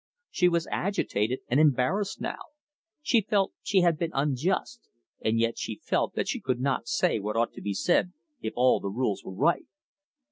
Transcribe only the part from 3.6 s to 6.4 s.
she had been unjust, and yet she felt that she